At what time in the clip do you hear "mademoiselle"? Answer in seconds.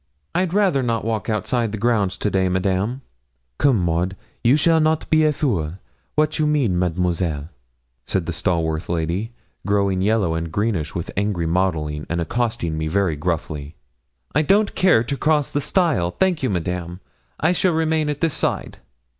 6.79-7.49